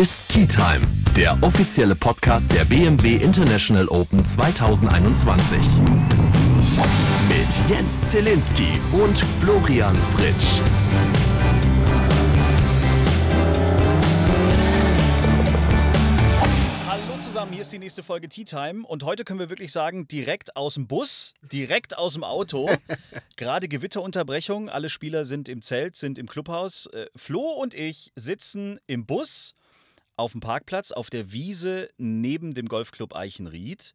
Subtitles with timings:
[0.00, 0.80] Ist Tea Time,
[1.14, 5.58] der offizielle Podcast der BMW International Open 2021.
[7.28, 10.62] Mit Jens Zielinski und Florian Fritsch.
[16.88, 20.08] Hallo zusammen, hier ist die nächste Folge Tea Time und heute können wir wirklich sagen,
[20.08, 22.70] direkt aus dem Bus, direkt aus dem Auto.
[23.36, 26.86] Gerade Gewitterunterbrechung, alle Spieler sind im Zelt, sind im Clubhaus.
[26.86, 29.56] Äh, Flo und ich sitzen im Bus
[30.20, 33.94] auf dem Parkplatz auf der Wiese neben dem Golfclub Eichenried.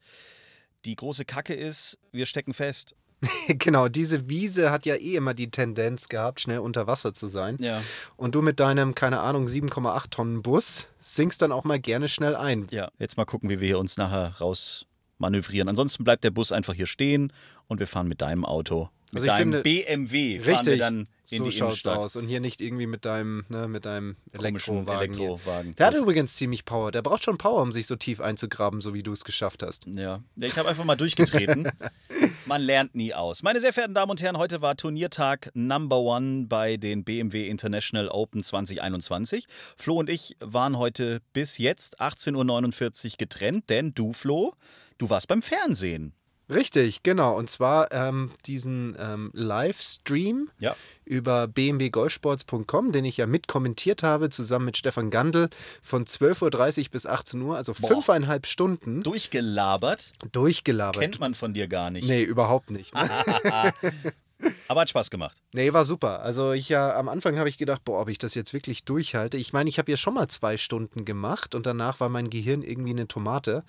[0.83, 2.95] Die große Kacke ist, wir stecken fest.
[3.47, 7.57] Genau, diese Wiese hat ja eh immer die Tendenz gehabt, schnell unter Wasser zu sein.
[7.59, 7.81] Ja.
[8.17, 12.35] Und du mit deinem, keine Ahnung, 7,8 Tonnen Bus sinkst dann auch mal gerne schnell
[12.35, 12.67] ein.
[12.71, 14.85] Ja, jetzt mal gucken, wie wir hier uns nachher raus
[15.17, 15.69] manövrieren.
[15.69, 17.31] Ansonsten bleibt der Bus einfach hier stehen
[17.67, 21.07] und wir fahren mit deinem Auto, Also ich deinem finde- BMW, fahren wir Richtig, dann
[21.29, 21.97] in so die schaut's Innenstadt.
[21.97, 22.15] aus.
[22.17, 25.13] Und hier nicht irgendwie mit deinem, ne, mit deinem Elektrowagen.
[25.15, 25.75] Elektrowagen.
[25.75, 26.91] Der hat übrigens ziemlich Power.
[26.91, 29.85] Der braucht schon Power, um sich so tief einzugraben, so wie du es geschafft hast.
[29.87, 31.67] Ja, Ja, ich habe einfach mal durchgetreten.
[32.45, 33.41] Man lernt nie aus.
[33.41, 38.07] Meine sehr verehrten Damen und Herren, heute war Turniertag Number One bei den BMW International
[38.09, 39.47] Open 2021.
[39.77, 44.53] Flo und ich waren heute bis jetzt 18.49 Uhr getrennt, denn du, Flo,
[44.99, 46.13] du warst beim Fernsehen.
[46.49, 47.35] Richtig, genau.
[47.37, 50.75] Und zwar ähm, diesen ähm, Livestream Ja.
[51.03, 55.49] über bmwgolfsports.com, den ich ja mitkommentiert habe, zusammen mit Stefan Gandl
[55.81, 57.87] von 12.30 Uhr bis 18 Uhr, also Boah.
[57.87, 60.13] fünfeinhalb Stunden Durchgelabert.
[60.31, 61.01] durchgelabert.
[61.01, 62.07] Kennt man von dir gar nicht.
[62.07, 62.93] Nee, überhaupt nicht.
[62.93, 63.09] Ne?
[64.67, 65.37] Aber hat Spaß gemacht.
[65.53, 66.21] Nee, war super.
[66.21, 69.37] Also ich ja, am Anfang habe ich gedacht, boah, ob ich das jetzt wirklich durchhalte.
[69.37, 72.61] Ich meine, ich habe ja schon mal zwei Stunden gemacht und danach war mein Gehirn
[72.63, 73.63] irgendwie eine Tomate.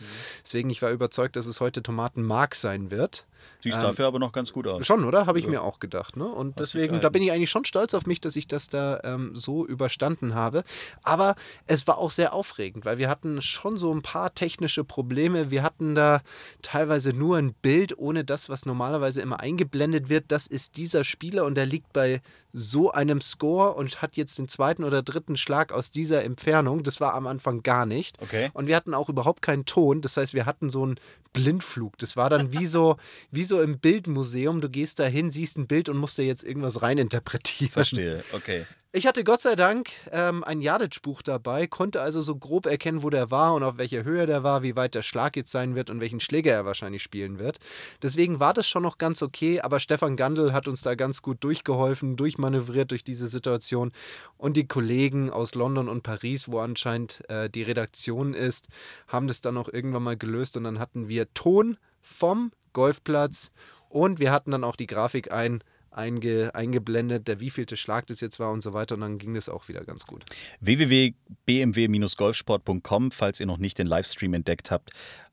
[0.44, 3.26] Deswegen, ich war überzeugt, dass es heute Tomatenmark sein wird.
[3.60, 4.86] Siehst Ähm, dafür aber noch ganz gut aus.
[4.86, 5.26] Schon, oder?
[5.26, 6.16] Habe ich mir auch gedacht.
[6.16, 6.26] Ne?
[6.26, 9.00] Und dich deswegen, da bin ich eigentlich schon stolz auf mich, dass ich das da
[9.04, 10.64] ähm, so überstanden habe.
[11.02, 15.50] Aber es war auch sehr aufregend, weil wir hatten schon so ein paar technische Probleme.
[15.50, 16.22] Wir hatten da
[16.62, 20.26] teilweise nur ein Bild ohne das, was normalerweise immer eingeblendet wird.
[20.28, 22.20] Das ist dieser Spieler und der liegt bei
[22.58, 26.82] so einem Score und hat jetzt den zweiten oder dritten Schlag aus dieser Entfernung.
[26.82, 28.16] Das war am Anfang gar nicht.
[28.22, 28.50] Okay.
[28.54, 30.00] Und wir hatten auch überhaupt keinen Ton.
[30.00, 30.96] Das heißt, wir hatten so einen
[31.34, 31.98] Blindflug.
[31.98, 32.96] Das war dann wie so,
[33.30, 34.62] wie so im Bildmuseum.
[34.62, 37.72] Du gehst da hin, siehst ein Bild und musst da jetzt irgendwas reininterpretieren.
[37.72, 38.64] Verstehe, okay.
[38.96, 43.10] Ich hatte Gott sei Dank ähm, ein Jadic-Buch dabei, konnte also so grob erkennen, wo
[43.10, 45.90] der war und auf welcher Höhe der war, wie weit der Schlag jetzt sein wird
[45.90, 47.58] und welchen Schläger er wahrscheinlich spielen wird.
[48.00, 51.44] Deswegen war das schon noch ganz okay, aber Stefan Gandl hat uns da ganz gut
[51.44, 53.92] durchgeholfen, durchmanövriert durch diese Situation.
[54.36, 58.66] Und die Kollegen aus London und Paris, wo anscheinend äh, die Redaktion ist,
[59.08, 63.50] haben das dann auch irgendwann mal gelöst und dann hatten wir Ton vom Golfplatz
[63.88, 68.38] und wir hatten dann auch die Grafik ein einge, eingeblendet, der wievielte Schlag das jetzt
[68.38, 68.96] war und so weiter.
[68.96, 70.24] Und dann ging das auch wieder ganz gut.
[70.60, 74.90] www.bmw-golfsport.com, falls ihr noch nicht den Livestream entdeckt habt.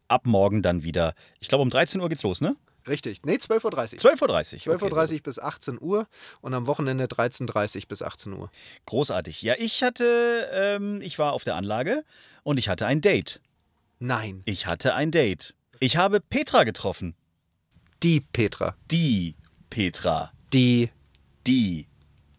[0.07, 1.15] Ab morgen dann wieder.
[1.41, 2.55] Ich glaube, um 13 Uhr geht's los, ne?
[2.87, 3.23] Richtig.
[3.23, 3.63] Nee, 12.30
[4.03, 4.11] Uhr.
[4.13, 4.75] 12.30 Uhr.
[4.75, 6.07] 12.30 Uhr bis 18 Uhr
[6.41, 8.49] und am Wochenende 13.30 Uhr bis 18 Uhr.
[8.85, 9.41] Großartig.
[9.41, 12.03] Ja, ich hatte, ähm, ich war auf der Anlage
[12.43, 13.39] und ich hatte ein Date.
[13.99, 15.55] Nein, Ich hatte ein Date.
[15.79, 17.15] Ich habe Petra getroffen.
[18.03, 18.75] die Petra.
[18.91, 19.35] Die
[19.69, 20.31] Petra.
[20.51, 20.89] Die.
[21.47, 21.87] Die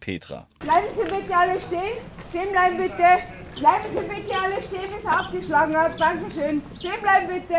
[0.00, 0.47] Petra.
[0.59, 1.97] Bleiben Sie bitte alle stehen.
[2.31, 3.19] Stehen bleiben bitte.
[3.59, 5.99] Bleiben Sie bitte alle stehen, bis er abgeschlagen hat.
[5.99, 6.62] Dankeschön.
[6.78, 7.56] Stehen bleiben bitte.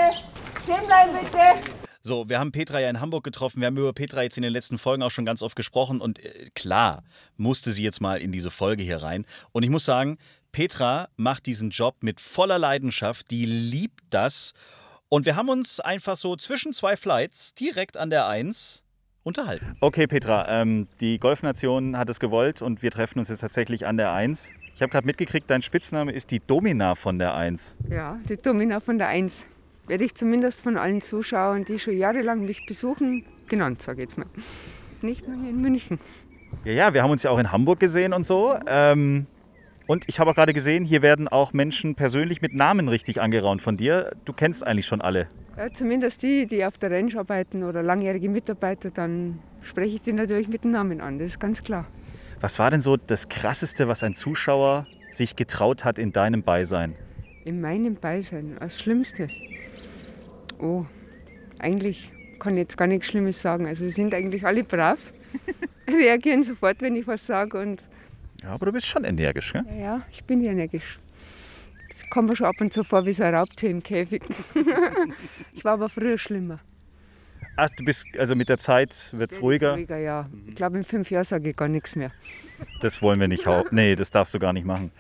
[0.64, 1.75] Stehen bleiben bitte.
[2.06, 3.62] So, wir haben Petra ja in Hamburg getroffen.
[3.62, 6.02] Wir haben über Petra jetzt in den letzten Folgen auch schon ganz oft gesprochen.
[6.02, 7.02] Und äh, klar,
[7.36, 9.26] musste sie jetzt mal in diese Folge hier rein.
[9.54, 10.20] Und ich muss sagen,
[10.52, 13.32] Petra macht diesen Job mit voller Leidenschaft.
[13.32, 14.54] Die liebt das.
[15.10, 18.84] Und wir haben uns einfach so zwischen zwei Flights direkt an der 1
[19.24, 19.76] unterhalten.
[19.80, 23.98] Okay, Petra, ähm, die Golfnation hat es gewollt und wir treffen uns jetzt tatsächlich an
[23.98, 24.52] der 1.
[24.76, 27.76] Ich habe gerade mitgekriegt, dein Spitzname ist die Domina von der 1.
[27.90, 29.46] Ja, die Domina von der Eins.
[29.88, 34.18] Werde ich zumindest von allen Zuschauern, die schon jahrelang mich besuchen, genannt, sage ich jetzt
[34.18, 34.28] mal.
[35.02, 36.00] Nicht nur hier in München.
[36.64, 38.58] Ja, ja, wir haben uns ja auch in Hamburg gesehen und so.
[38.66, 39.28] Ähm,
[39.88, 43.62] und ich habe auch gerade gesehen, hier werden auch Menschen persönlich mit Namen richtig angeraunt
[43.62, 44.16] von dir.
[44.26, 45.28] Du kennst eigentlich schon alle.
[45.58, 50.14] Ja, zumindest die, die auf der Range arbeiten oder langjährige Mitarbeiter, dann spreche ich die
[50.14, 51.86] natürlich mit dem Namen an, das ist ganz klar.
[52.42, 56.96] Was war denn so das Krasseste, was ein Zuschauer sich getraut hat in deinem Beisein?
[57.46, 59.30] In meinem Beisein, das Schlimmste.
[60.60, 60.86] Oh,
[61.60, 63.66] eigentlich kann ich jetzt gar nichts Schlimmes sagen.
[63.66, 65.00] Also sie sind eigentlich alle brav,
[65.88, 67.82] reagieren sofort, wenn ich was sage und
[68.44, 69.64] Ja, aber du bist schon energisch, gell?
[69.70, 71.00] Ja, ja, ich bin energisch.
[71.90, 74.22] Das kommt mir schon ab und zu vor wie so ein Raubtier im Käfig.
[75.54, 76.60] ich war aber früher schlimmer.
[77.58, 79.74] Ach, du bist, also mit der Zeit wird es ruhiger.
[79.74, 80.30] Ruhiger, ja.
[80.48, 82.12] Ich glaube, in fünf Jahren sage ich gar nichts mehr.
[82.82, 83.46] Das wollen wir nicht.
[83.72, 84.92] Nee, das darfst du gar nicht machen.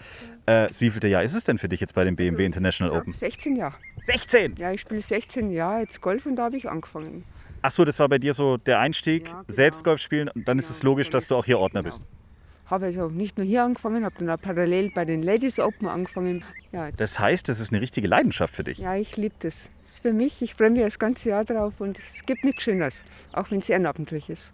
[0.46, 3.13] Äh, wie vielte Jahr ist es denn für dich jetzt bei dem BMW International Open?
[3.13, 3.75] 16 Jahre.
[4.06, 4.56] 16!
[4.57, 7.24] Ja, ich spiele 16 Jahre jetzt Golf und da habe ich angefangen.
[7.62, 9.44] Ach so, das war bei dir so der Einstieg, Ja, genau.
[9.48, 10.30] selbst Golf spielen.
[10.30, 12.06] Und dann ist es logisch, dass du auch hier Ordner bist.
[12.68, 16.44] Habe also nicht nur hier angefangen, habe dann auch parallel bei den Ladies Open angefangen.
[16.72, 18.78] Ja, Das heißt, das ist eine richtige Leidenschaft für dich.
[18.80, 19.69] ja ich liebe das.
[19.84, 22.63] Das ist für mich, ich freue mich das ganze Jahr drauf und es gibt nichts
[22.63, 23.04] Schöneres,
[23.34, 24.52] auch wenn es ehrenamtlich ist.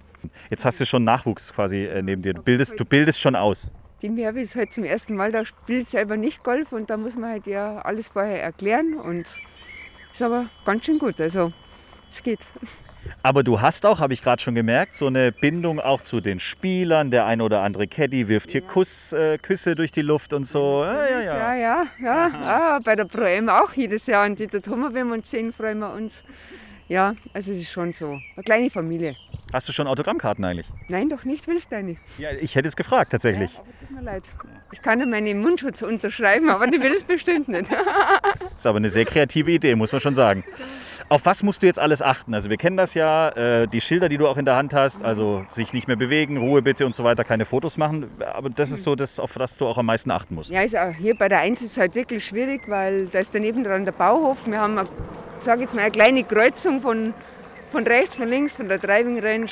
[0.50, 2.34] Jetzt hast du schon Nachwuchs quasi äh, neben dir.
[2.34, 3.68] Du bildest, du bildest schon aus.
[4.02, 7.16] Die Merve ist halt zum ersten Mal, da spielt selber nicht Golf und da muss
[7.18, 9.28] man halt ja alles vorher erklären und
[10.12, 11.22] ist aber ganz schön gut.
[11.22, 11.54] Also
[12.10, 12.40] es geht.
[13.24, 16.40] Aber du hast auch, habe ich gerade schon gemerkt, so eine Bindung auch zu den
[16.40, 17.12] Spielern.
[17.12, 20.84] Der ein oder andere Caddy wirft hier Kuss, äh, Küsse durch die Luft und so.
[20.84, 21.56] Ja, ja, Ja, ja.
[21.56, 22.32] ja, ja.
[22.34, 25.52] Ah, bei der Pro M auch jedes Jahr und die Thomas, wenn wir uns sehen,
[25.54, 26.24] freuen wir uns.
[26.92, 28.20] Ja, also es ist schon so.
[28.36, 29.16] Eine kleine Familie.
[29.54, 30.68] Hast du schon Autogrammkarten eigentlich?
[30.90, 31.96] Nein, doch nicht, willst du eine?
[32.18, 33.58] Ja, ich hätte es gefragt tatsächlich.
[33.58, 34.24] Aber tut mir leid.
[34.74, 37.72] Ich kann ja meinen Mundschutz unterschreiben, aber die will es bestimmt nicht.
[38.58, 40.44] Ist aber eine sehr kreative Idee, muss man schon sagen.
[41.10, 42.34] Auf was musst du jetzt alles achten?
[42.34, 45.04] Also wir kennen das ja, äh, die Schilder, die du auch in der Hand hast,
[45.04, 48.10] also sich nicht mehr bewegen, Ruhe bitte und so weiter, keine Fotos machen.
[48.34, 50.50] Aber das ist so das, auf das du auch am meisten achten musst.
[50.50, 53.34] Ja, ist auch hier bei der 1 ist es halt wirklich schwierig, weil da ist
[53.34, 54.46] daneben dran der Bauhof.
[54.48, 54.80] Wir haben,
[55.40, 57.14] sage jetzt mal, eine kleine Kreuzung von,
[57.72, 59.48] von rechts, von links, von der Driving Range,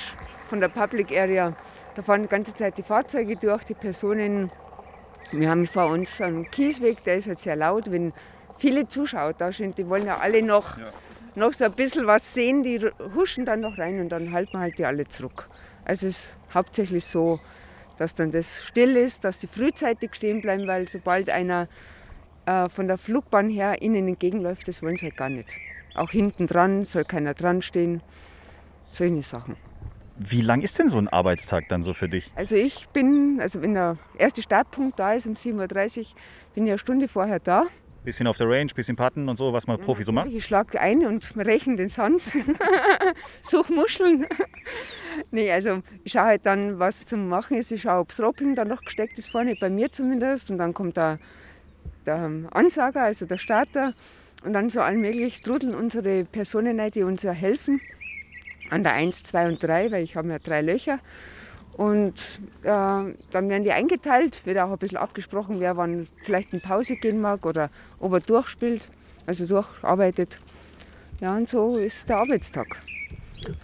[0.47, 1.55] von der Public Area.
[1.95, 4.51] Da fahren die ganze Zeit die Fahrzeuge durch, die Personen.
[5.31, 7.91] Wir haben vor uns einen Kiesweg, der ist halt sehr laut.
[7.91, 8.13] Wenn
[8.57, 10.77] viele Zuschauer da sind, die wollen ja alle noch,
[11.35, 12.79] noch so ein bisschen was sehen, die
[13.15, 15.49] huschen dann noch rein und dann halten wir halt die alle zurück.
[15.85, 17.39] Also es ist hauptsächlich so,
[17.97, 21.67] dass dann das still ist, dass die frühzeitig stehen bleiben, weil sobald einer
[22.45, 25.49] äh, von der Flugbahn her ihnen entgegenläuft, das wollen sie halt gar nicht.
[25.95, 28.01] Auch hinten dran soll keiner dran stehen.
[28.91, 29.55] Solche Sachen.
[30.17, 32.31] Wie lang ist denn so ein Arbeitstag dann so für dich?
[32.35, 36.05] Also ich bin, also wenn der erste Startpunkt da ist um 7.30 Uhr,
[36.53, 37.67] bin ich eine Stunde vorher da.
[38.03, 40.27] Bisschen auf der Range, bisschen putten und so, was man Profi so macht?
[40.27, 42.21] Ich schlage ein und rechne den Sand,
[43.41, 44.25] suche Muscheln.
[45.31, 47.71] nee, also ich schaue halt dann, was zum Machen ist.
[47.71, 50.49] Ich schaue, ob das Ropping da noch gesteckt ist vorne, bei mir zumindest.
[50.49, 51.19] Und dann kommt der,
[52.05, 53.93] der Ansager, also der Starter.
[54.45, 57.81] Und dann so allmählich trudeln unsere Personen rein, die uns ja helfen.
[58.69, 60.99] An der 1, 2 und 3, weil ich habe ja drei Löcher.
[61.79, 66.59] Und äh, dann werden die eingeteilt, wird auch ein bisschen abgesprochen, wer wann vielleicht in
[66.59, 67.69] Pause gehen mag oder
[68.01, 68.81] ob er durchspielt,
[69.25, 70.39] also durcharbeitet.
[71.21, 72.75] Ja, und so ist der Arbeitstag.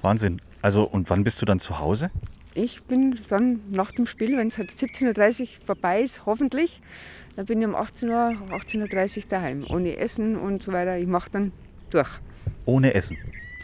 [0.02, 0.42] Wahnsinn.
[0.62, 2.10] Also und wann bist du dann zu Hause?
[2.54, 6.82] Ich bin dann nach dem Spiel, wenn es halt 17.30 Uhr vorbei ist, hoffentlich,
[7.36, 8.16] dann bin ich um 18 Uhr,
[8.52, 10.98] 18.30 Uhr daheim, ohne Essen und so weiter.
[10.98, 11.52] Ich mache dann
[11.90, 12.08] durch.
[12.64, 13.18] Ohne Essen.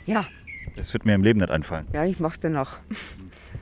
[0.05, 0.25] Ja,
[0.75, 1.85] Das wird mir im Leben nicht einfallen.
[1.93, 2.79] ja, ich mache es danach.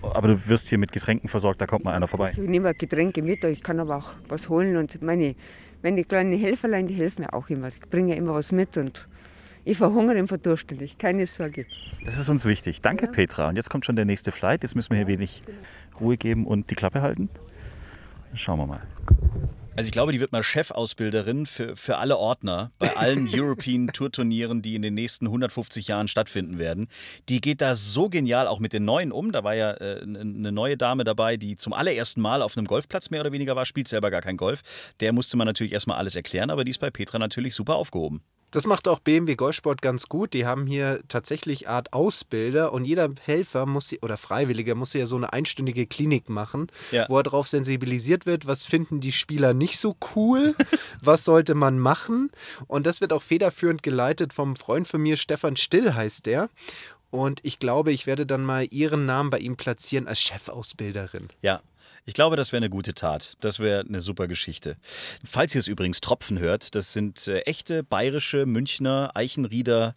[0.02, 2.32] Aber du wirst hier mit Getränken versorgt, da kommt mal einer vorbei.
[2.32, 5.36] Ich nehme Getränke mit, ich kann aber auch was holen und meine,
[5.84, 7.68] meine kleinen Helferlein, die helfen mir auch immer.
[7.70, 9.08] Ich bringe immer was mit und
[9.66, 11.66] ich verhungere und verdurste nicht, keine Sorge.
[12.06, 12.82] Das ist uns wichtig.
[12.82, 13.50] Danke, Petra.
[13.50, 14.64] Und jetzt kommt schon der nächste Flight.
[14.64, 15.44] Jetzt müssen wir hier wenig
[16.00, 17.30] Ruhe geben und die Klappe halten.
[18.36, 18.80] Schauen wir mal.
[19.80, 24.12] Also ich glaube, die wird mal Chefausbilderin für, für alle Ordner bei allen European Tour
[24.12, 26.90] Turnieren, die in den nächsten 150 Jahren stattfinden werden.
[27.30, 29.32] Die geht da so genial auch mit den Neuen um.
[29.32, 33.10] Da war ja äh, eine neue Dame dabei, die zum allerersten Mal auf einem Golfplatz
[33.10, 34.94] mehr oder weniger war, spielt selber gar kein Golf.
[35.00, 38.22] Der musste man natürlich erstmal alles erklären, aber die ist bei Petra natürlich super aufgehoben.
[38.52, 40.34] Das macht auch BMW Golfsport ganz gut.
[40.34, 45.06] Die haben hier tatsächlich Art Ausbilder und jeder Helfer muss sie, oder Freiwilliger muss ja
[45.06, 47.06] so eine einstündige Klinik machen, Ja.
[47.10, 50.56] wo er darauf sensibilisiert wird, was finden die Spieler nicht so cool,
[51.04, 52.32] was sollte man machen.
[52.68, 56.50] Und das wird auch federführend geleitet vom Freund von mir, Stefan Still heißt der.
[57.12, 61.28] Und ich glaube, ich werde dann mal ihren Namen bei ihm platzieren als Chefausbilderin.
[61.42, 61.62] Ja,
[62.06, 63.34] ich glaube, das wäre eine gute Tat.
[63.40, 64.78] Das wäre eine super Geschichte.
[65.26, 69.96] Falls ihr es übrigens Tropfen hört, das sind äh, echte bayerische Münchner Eichenrieder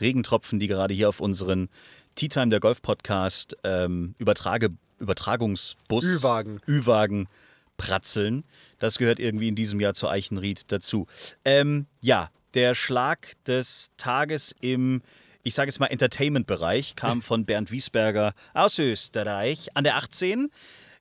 [0.00, 1.68] Regentropfen, die gerade hier auf unseren
[2.14, 6.60] Tea Time der Golf Podcast ähm, Übertrage, Übertragungsbus Ü-Wagen.
[6.66, 7.28] Ü-Wagen
[7.76, 8.44] pratzeln.
[8.78, 11.06] Das gehört irgendwie in diesem Jahr zu Eichenried dazu.
[11.44, 15.02] Ähm, ja, der Schlag des Tages im
[15.44, 20.50] ich sage jetzt mal Entertainment-Bereich, kam von Bernd Wiesberger aus Österreich an der 18.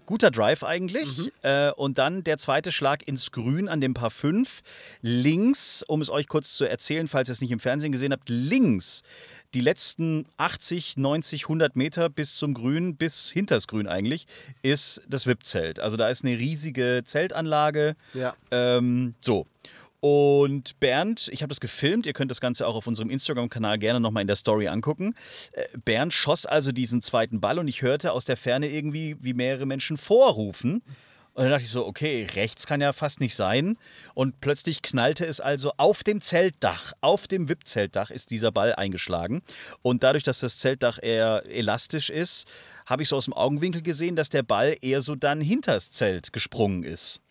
[0.07, 1.31] Guter Drive eigentlich.
[1.43, 4.61] Äh, und dann der zweite Schlag ins Grün an dem Paar 5.
[5.01, 8.27] Links, um es euch kurz zu erzählen, falls ihr es nicht im Fernsehen gesehen habt,
[8.27, 9.03] links
[9.53, 14.27] die letzten 80, 90, 100 Meter bis zum Grün, bis hinters Grün eigentlich,
[14.61, 15.79] ist das VIP-Zelt.
[15.79, 17.95] Also da ist eine riesige Zeltanlage.
[18.13, 18.35] Ja.
[18.51, 19.47] Ähm, so.
[19.99, 23.99] Und Bernd, ich habe das gefilmt, ihr könnt das Ganze auch auf unserem Instagram-Kanal gerne
[23.99, 25.15] nochmal in der Story angucken.
[25.53, 29.33] Äh, Bernd schoss also diesen zweiten Ball und ich hörte aus der Ferne irgendwie, wie
[29.33, 30.83] mehrere Menschen vorrufen.
[31.33, 33.77] Und dann dachte ich so, okay, rechts kann ja fast nicht sein.
[34.15, 39.43] Und plötzlich knallte es also auf dem Zeltdach, auf dem VIP-Zeltdach ist dieser Ball eingeschlagen.
[39.83, 42.47] Und dadurch, dass das Zeltdach eher elastisch ist,
[42.87, 46.33] habe ich so aus dem Augenwinkel gesehen, dass der Ball eher so dann hinters Zelt
[46.33, 47.21] gesprungen ist.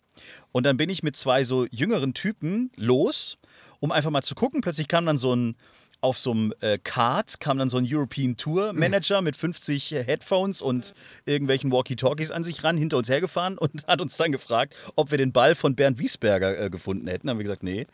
[0.51, 3.37] Und dann bin ich mit zwei so jüngeren Typen los,
[3.79, 4.61] um einfach mal zu gucken.
[4.61, 5.55] Plötzlich kam dann so ein,
[6.01, 10.61] auf so einem äh, Kart kam dann so ein European Tour Manager mit 50 Headphones
[10.61, 10.93] und
[11.25, 15.17] irgendwelchen Walkie-Talkies an sich ran, hinter uns hergefahren und hat uns dann gefragt, ob wir
[15.17, 17.29] den Ball von Bernd Wiesberger äh, gefunden hätten.
[17.29, 17.87] Haben wir gesagt, nee.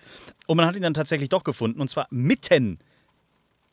[0.48, 2.80] Und man hat ihn dann tatsächlich doch gefunden und zwar mitten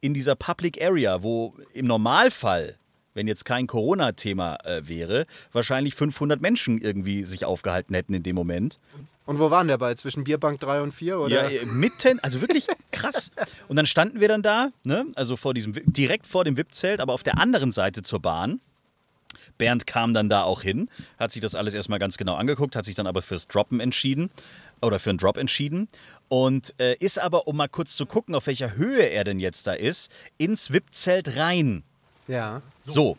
[0.01, 2.77] in dieser Public Area, wo im Normalfall
[3.15, 8.37] wenn jetzt kein Corona-Thema äh, wäre, wahrscheinlich 500 Menschen irgendwie sich aufgehalten hätten in dem
[8.37, 8.79] Moment.
[9.27, 9.97] Und wo waren der Ball?
[9.97, 11.19] Zwischen Bierbank 3 und 4?
[11.19, 11.51] Oder?
[11.51, 13.31] Ja, mitten, also wirklich krass.
[13.69, 15.07] Und dann standen wir dann da, ne?
[15.15, 18.61] also vor diesem, direkt vor dem VIP-Zelt, aber auf der anderen Seite zur Bahn.
[19.59, 20.89] Bernd kam dann da auch hin,
[21.19, 24.31] hat sich das alles erstmal ganz genau angeguckt, hat sich dann aber fürs Droppen entschieden
[24.81, 25.89] oder für einen Drop entschieden
[26.29, 29.67] und äh, ist aber, um mal kurz zu gucken, auf welcher Höhe er denn jetzt
[29.67, 31.85] da ist, ins VIP-Zelt rein.
[32.31, 32.63] Ja.
[32.79, 33.17] So.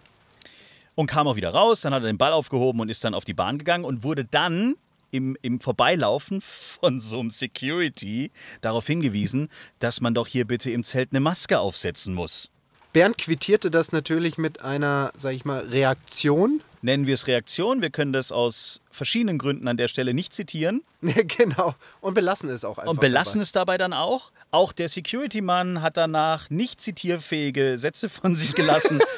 [0.96, 3.26] Und kam auch wieder raus, dann hat er den Ball aufgehoben und ist dann auf
[3.26, 4.76] die Bahn gegangen und wurde dann
[5.12, 9.50] im, im Vorbeilaufen von so einem Security darauf hingewiesen,
[9.80, 12.50] dass man doch hier bitte im Zelt eine Maske aufsetzen muss.
[12.94, 16.62] Bernd quittierte das natürlich mit einer, sag ich mal, Reaktion.
[16.82, 17.82] Nennen wir es Reaktion.
[17.82, 20.82] Wir können das aus verschiedenen Gründen an der Stelle nicht zitieren.
[21.02, 21.76] genau.
[22.02, 22.92] Und belassen es auch einfach.
[22.92, 23.44] Und belassen dabei.
[23.44, 24.32] es dabei dann auch.
[24.52, 29.00] Auch der Security-Mann hat danach nicht zitierfähige Sätze von sich gelassen.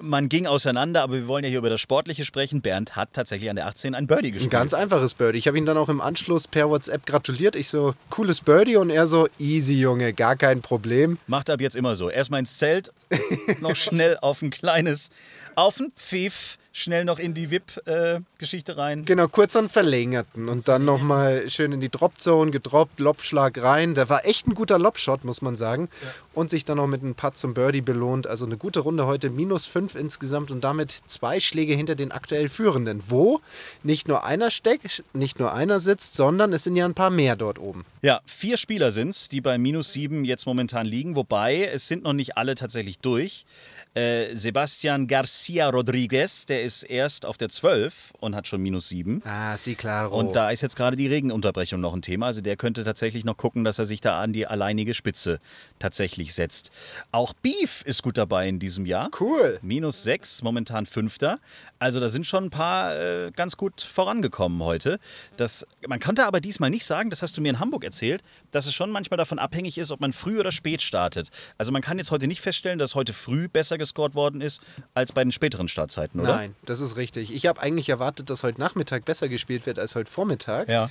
[0.00, 2.62] Man ging auseinander, aber wir wollen ja hier über das Sportliche sprechen.
[2.62, 4.52] Bernd hat tatsächlich an der 18 ein Birdie gespielt.
[4.54, 5.38] Ein ganz einfaches Birdie.
[5.38, 7.56] Ich habe ihn dann auch im Anschluss per WhatsApp gratuliert.
[7.56, 11.18] Ich so, cooles Birdie und er so, easy Junge, gar kein Problem.
[11.26, 12.10] Macht ab jetzt immer so.
[12.10, 12.92] Erstmal ins Zelt,
[13.60, 15.10] noch schnell auf ein kleines,
[15.56, 19.04] auf ein Pfiff, schnell noch in die VIP-Geschichte rein.
[19.04, 23.94] Genau, kurz dann verlängerten und dann nochmal schön in die Dropzone gedroppt, Lobschlag rein.
[23.94, 25.88] Der war echt ein guter Lobshot, muss man sagen.
[26.02, 26.08] Ja.
[26.34, 28.26] Und sich dann noch mit einem Putt zum Birdie belohnt.
[28.26, 32.48] Also eine gute Runde heute, minus fünf insgesamt und damit zwei Schläge hinter den aktuell
[32.48, 33.02] Führenden.
[33.08, 33.40] Wo
[33.82, 37.36] nicht nur einer steckt, nicht nur einer sitzt, sondern es sind ja ein paar mehr
[37.36, 37.84] dort oben.
[38.02, 41.16] Ja, vier Spieler sind es, die bei minus sieben jetzt momentan liegen.
[41.16, 43.44] Wobei, es sind noch nicht alle tatsächlich durch.
[43.94, 49.22] Äh, Sebastian Garcia Rodriguez, der ist erst auf der 12 und hat schon minus 7.
[49.24, 50.16] Ah, sí, claro.
[50.16, 52.26] Und da ist jetzt gerade die Regenunterbrechung noch ein Thema.
[52.26, 55.40] Also der könnte tatsächlich noch gucken, dass er sich da an die alleinige Spitze
[55.78, 56.70] tatsächlich setzt.
[57.12, 59.10] Auch Beef ist gut dabei in diesem Jahr.
[59.18, 59.58] Cool.
[59.62, 61.38] Minus 6, momentan Fünfter.
[61.78, 64.98] Also da sind schon ein paar äh, ganz gut vorangekommen heute.
[65.36, 68.66] Das, man konnte aber diesmal nicht sagen, das hast du mir in Hamburg erzählt, dass
[68.66, 71.30] es schon manchmal davon abhängig ist, ob man früh oder spät startet.
[71.56, 74.60] Also man kann jetzt heute nicht feststellen, dass heute früh besser gescored worden ist
[74.94, 76.36] als bei den späteren Startzeiten, oder?
[76.36, 77.34] Nein, das ist richtig.
[77.34, 80.68] Ich habe eigentlich erwartet, dass heute Nachmittag besser gespielt wird als heute Vormittag.
[80.68, 80.90] Ja.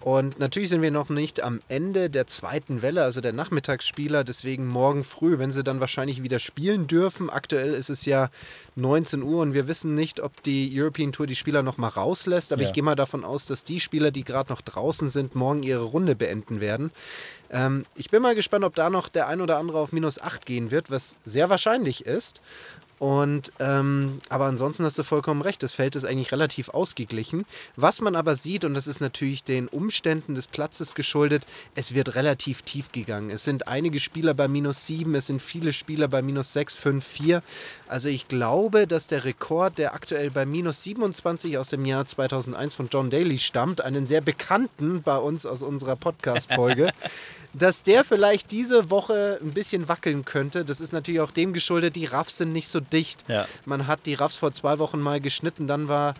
[0.00, 4.24] Und natürlich sind wir noch nicht am Ende der zweiten Welle, also der Nachmittagsspieler.
[4.24, 7.30] Deswegen morgen früh, wenn sie dann wahrscheinlich wieder spielen dürfen.
[7.30, 8.28] Aktuell ist es ja
[8.74, 12.52] 19 Uhr und wir wissen nicht, ob die European Tour die Spieler noch mal rauslässt.
[12.52, 12.68] Aber ja.
[12.68, 15.84] ich gehe mal davon aus, dass die Spieler, die gerade noch draußen sind, morgen ihre
[15.84, 16.90] Runde beenden werden.
[17.52, 20.46] Ähm, ich bin mal gespannt, ob da noch der ein oder andere auf minus 8
[20.46, 22.40] gehen wird, was sehr wahrscheinlich ist.
[23.02, 27.44] Und ähm, aber ansonsten hast du vollkommen recht, das Feld ist eigentlich relativ ausgeglichen.
[27.74, 31.44] Was man aber sieht, und das ist natürlich den Umständen des Platzes geschuldet,
[31.74, 33.30] es wird relativ tief gegangen.
[33.30, 37.04] Es sind einige Spieler bei minus 7, es sind viele Spieler bei minus 6, 5,
[37.04, 37.42] 4.
[37.88, 42.76] Also ich glaube, dass der Rekord, der aktuell bei minus 27 aus dem Jahr 2001
[42.76, 46.92] von John Daly stammt, einen sehr bekannten bei uns aus unserer Podcast-Folge,
[47.54, 50.64] dass der vielleicht diese Woche ein bisschen wackeln könnte.
[50.64, 53.24] Das ist natürlich auch dem geschuldet, die Raffs sind nicht so dicht.
[53.28, 53.46] Ja.
[53.64, 56.14] Man hat die Raffs vor zwei Wochen mal geschnitten, dann war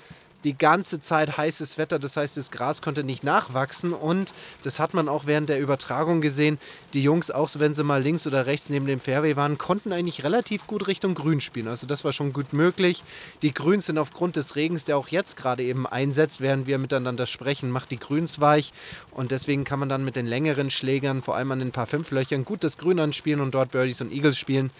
[0.45, 1.99] die ganze Zeit heißes Wetter.
[1.99, 3.93] Das heißt, das Gras konnte nicht nachwachsen.
[3.93, 6.59] Und das hat man auch während der Übertragung gesehen.
[6.95, 10.25] Die Jungs, auch wenn sie mal links oder rechts neben dem Fairway waren, konnten eigentlich
[10.25, 11.69] relativ gut Richtung Grün spielen.
[11.69, 13.05] Also das war schon gut möglich.
[13.43, 17.27] Die Grüns sind aufgrund des Regens, der auch jetzt gerade eben einsetzt, während wir miteinander
[17.27, 18.73] sprechen, macht die Grüns weich.
[19.11, 22.45] Und deswegen kann man dann mit den längeren Schlägern, vor allem an den paar Fünflöchern,
[22.45, 24.71] gut das Grün anspielen und dort Birdies und Eagles spielen.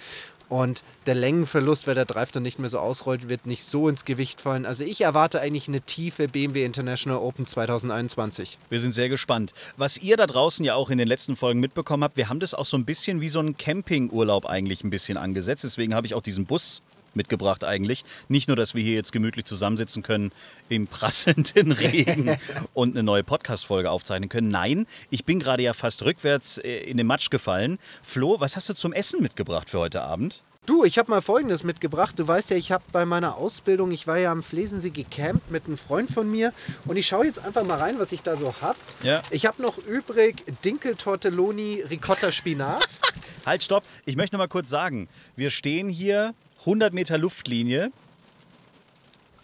[0.53, 4.05] Und der Längenverlust, weil der Drive dann nicht mehr so ausrollt, wird nicht so ins
[4.05, 4.67] Gewicht fallen.
[4.67, 8.59] Also ich erwarte eigentlich eine tiefe BMW International Open 2021.
[8.69, 9.55] Wir sind sehr gespannt.
[9.79, 12.53] Was ihr da draußen ja auch in den letzten Folgen mitbekommen habt, wir haben das
[12.53, 15.65] auch so ein bisschen wie so einen Campingurlaub eigentlich ein bisschen angesetzt.
[15.65, 16.83] Deswegen habe ich auch diesen Bus
[17.17, 18.05] mitgebracht eigentlich.
[18.29, 20.33] Nicht nur, dass wir hier jetzt gemütlich zusammensitzen können
[20.69, 22.37] im prasselnden Regen
[22.75, 24.49] und eine neue Podcast-Folge aufzeichnen können.
[24.49, 27.79] Nein, ich bin gerade ja fast rückwärts äh, in den Matsch gefallen.
[28.03, 30.43] Flo, was hast du zum Essen mitgebracht für heute Abend?
[30.65, 32.17] Du, ich habe mal Folgendes mitgebracht.
[32.17, 35.67] Du weißt ja, ich habe bei meiner Ausbildung, ich war ja am Flesensee gecampt mit
[35.67, 36.53] einem Freund von mir
[36.85, 38.79] und ich schaue jetzt einfach mal rein, was ich da so habe.
[39.03, 39.23] Ja.
[39.31, 42.87] Ich habe noch übrig Dinkel-Tortelloni, Ricotta-Spinat.
[43.47, 43.83] Halt, stopp.
[44.05, 47.91] Ich möchte noch mal kurz sagen, wir stehen hier 100 Meter Luftlinie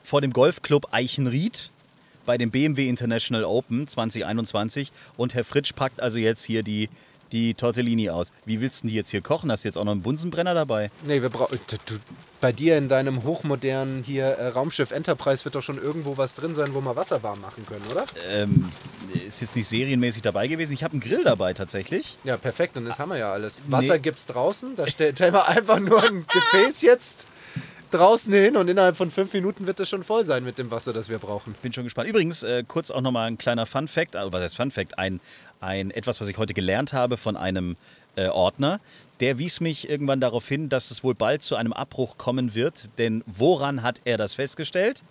[0.04, 1.70] vor dem Golfclub Eichenried
[2.26, 6.88] bei dem BMW International Open 2021 und Herr Fritsch packt also jetzt hier die,
[7.32, 8.32] die Tortellini aus.
[8.44, 9.50] Wie willst du denn die jetzt hier kochen?
[9.52, 10.90] Hast du jetzt auch noch einen Bunsenbrenner dabei?
[11.04, 11.58] nee, wir brauchen.
[12.40, 16.54] Bei dir in deinem hochmodernen hier äh, Raumschiff Enterprise wird doch schon irgendwo was drin
[16.54, 18.04] sein, wo wir Wasser warm machen können, oder?
[18.30, 18.70] Ähm,
[19.26, 20.72] ist jetzt nicht serienmäßig dabei gewesen.
[20.72, 22.16] Ich habe einen Grill dabei tatsächlich.
[22.24, 23.60] Ja, perfekt, dann das haben wir ja alles.
[23.66, 27.26] Wasser gibt's draußen, da stell- stellen wir einfach nur ein Gefäß jetzt
[27.90, 30.92] draußen hin und innerhalb von fünf Minuten wird es schon voll sein mit dem Wasser,
[30.92, 31.54] das wir brauchen.
[31.62, 32.08] Bin schon gespannt.
[32.08, 34.98] Übrigens, äh, kurz auch nochmal ein kleiner Fun-Fact, also was heißt Fun-Fact?
[34.98, 35.20] Ein,
[35.60, 37.76] ein etwas, was ich heute gelernt habe von einem
[38.16, 38.80] äh, Ordner.
[39.20, 42.88] Der wies mich irgendwann darauf hin, dass es wohl bald zu einem Abbruch kommen wird.
[42.98, 45.02] Denn woran hat er das festgestellt?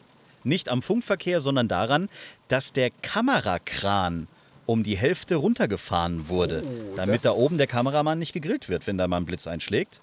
[0.43, 2.09] Nicht am Funkverkehr, sondern daran,
[2.47, 4.27] dass der Kamerakran
[4.65, 6.61] um die Hälfte runtergefahren wurde,
[6.97, 10.01] damit das- da oben der Kameramann nicht gegrillt wird, wenn da mal ein Blitz einschlägt.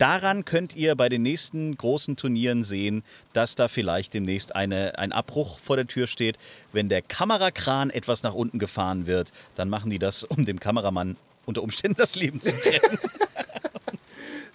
[0.00, 3.02] Daran könnt ihr bei den nächsten großen Turnieren sehen,
[3.34, 6.38] dass da vielleicht demnächst eine, ein Abbruch vor der Tür steht.
[6.72, 11.18] Wenn der Kamerakran etwas nach unten gefahren wird, dann machen die das, um dem Kameramann
[11.44, 12.98] unter Umständen das Leben zu retten.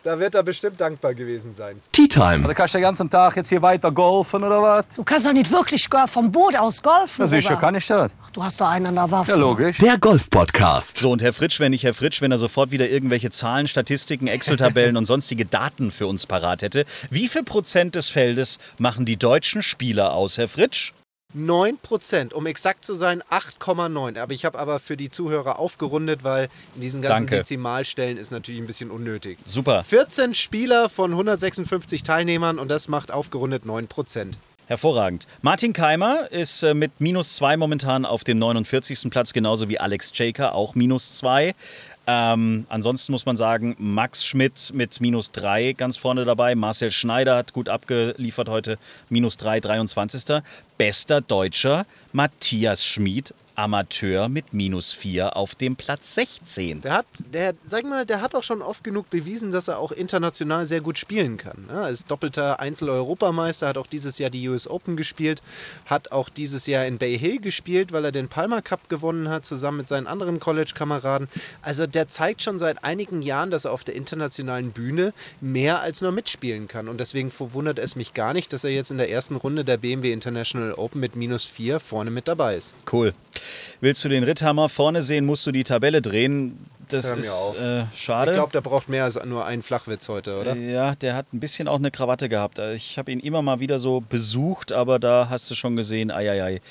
[0.05, 1.81] Da wird er bestimmt dankbar gewesen sein.
[1.91, 2.45] Tea Time.
[2.45, 4.85] Da kannst du den ganzen Tag jetzt hier weiter golfen oder was?
[4.95, 7.21] Du kannst doch nicht wirklich vom Boot aus golfen.
[7.23, 8.11] Ja, sicher kann ich das.
[8.23, 9.31] Ach, Du hast doch einen an der Waffe.
[9.31, 9.79] Ja, logisch.
[9.79, 10.97] Der Golf-Podcast.
[10.97, 14.27] So, und Herr Fritsch, wenn nicht Herr Fritsch, wenn er sofort wieder irgendwelche Zahlen, Statistiken,
[14.27, 16.85] Excel-Tabellen und sonstige Daten für uns parat hätte.
[17.09, 20.93] Wie viel Prozent des Feldes machen die deutschen Spieler aus, Herr Fritsch?
[21.35, 24.19] 9 Prozent, um exakt zu sein 8,9.
[24.19, 27.37] Aber ich habe aber für die Zuhörer aufgerundet, weil in diesen ganzen Danke.
[27.37, 29.37] Dezimalstellen ist natürlich ein bisschen unnötig.
[29.45, 29.83] Super.
[29.83, 34.37] 14 Spieler von 156 Teilnehmern und das macht aufgerundet 9 Prozent.
[34.67, 35.27] Hervorragend.
[35.43, 39.11] Martin Keimer ist äh, mit minus zwei momentan auf dem 49.
[39.11, 41.53] Platz, genauso wie Alex Jaker, auch minus zwei.
[42.07, 46.55] Ähm, ansonsten muss man sagen, Max Schmidt mit minus drei ganz vorne dabei.
[46.55, 48.77] Marcel Schneider hat gut abgeliefert heute,
[49.09, 50.41] minus drei, 23.
[50.77, 56.81] Bester Deutscher Matthias Schmid, Amateur mit minus vier auf dem Platz 16.
[56.81, 59.91] Der hat, der, sag mal, der hat auch schon oft genug bewiesen, dass er auch
[59.91, 61.65] international sehr gut spielen kann.
[61.67, 61.81] ne?
[61.83, 65.41] Er ist doppelter Einzel-Europameister, hat auch dieses Jahr die US Open gespielt,
[65.85, 69.45] hat auch dieses Jahr in Bay Hill gespielt, weil er den Palmer Cup gewonnen hat,
[69.45, 71.29] zusammen mit seinen anderen College-Kameraden.
[71.61, 76.01] Also der zeigt schon seit einigen Jahren, dass er auf der internationalen Bühne mehr als
[76.01, 76.89] nur mitspielen kann.
[76.89, 79.77] Und deswegen verwundert es mich gar nicht, dass er jetzt in der ersten Runde der
[79.77, 82.75] BMW International Open mit minus vier vorne mit dabei ist.
[82.91, 83.13] Cool.
[83.81, 86.57] Willst du den Ritthammer vorne sehen, musst du die Tabelle drehen.
[86.89, 88.31] Das ist äh, schade.
[88.31, 90.55] Ich glaube, der braucht mehr als nur einen Flachwitz heute, oder?
[90.55, 92.59] Ja, der hat ein bisschen auch eine Krawatte gehabt.
[92.59, 96.61] Ich habe ihn immer mal wieder so besucht, aber da hast du schon gesehen, eieiei.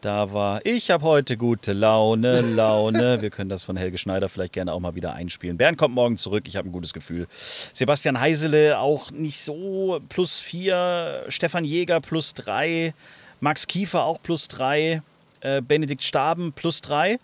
[0.00, 3.20] Da war, ich habe heute gute Laune, Laune.
[3.20, 5.58] Wir können das von Helge Schneider vielleicht gerne auch mal wieder einspielen.
[5.58, 7.26] Bernd kommt morgen zurück, ich habe ein gutes Gefühl.
[7.72, 11.24] Sebastian Heisele auch nicht so, plus vier.
[11.28, 12.94] Stefan Jäger plus drei.
[13.40, 15.02] Max Kiefer auch plus drei.
[15.40, 17.18] Äh, Benedikt Staben plus drei.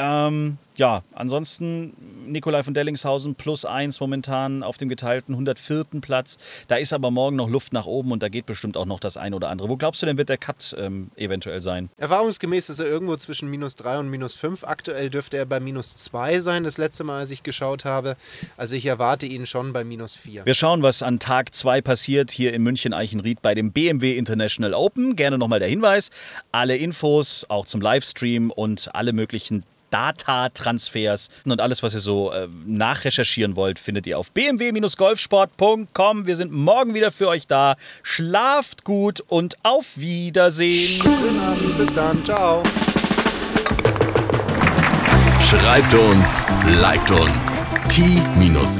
[0.00, 1.92] Ähm, ja, ansonsten
[2.28, 5.86] Nikolai von Dellingshausen plus eins momentan auf dem geteilten 104.
[6.00, 6.38] Platz.
[6.68, 9.16] Da ist aber morgen noch Luft nach oben und da geht bestimmt auch noch das
[9.16, 9.68] ein oder andere.
[9.68, 11.90] Wo glaubst du denn, wird der Cut ähm, eventuell sein?
[11.96, 14.62] Erfahrungsgemäß ist er irgendwo zwischen minus 3 und minus 5.
[14.62, 18.16] Aktuell dürfte er bei minus 2 sein, das letzte Mal, als ich geschaut habe.
[18.56, 20.46] Also ich erwarte ihn schon bei minus 4.
[20.46, 25.16] Wir schauen, was an Tag 2 passiert hier in München-Eichenried bei dem BMW International Open.
[25.16, 26.10] Gerne nochmal der Hinweis.
[26.52, 32.48] Alle Infos, auch zum Livestream und alle möglichen Data-Transfers und alles, was ihr so äh,
[32.66, 36.26] nachrecherchieren wollt, findet ihr auf bmw-golfsport.com.
[36.26, 37.76] Wir sind morgen wieder für euch da.
[38.02, 41.00] Schlaft gut und auf Wiedersehen.
[41.00, 42.62] Guten Abend, bis dann, ciao.
[45.48, 46.46] Schreibt uns,
[46.80, 47.62] liked uns.
[47.88, 48.78] t-time.golf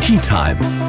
[0.00, 0.58] Tea Time,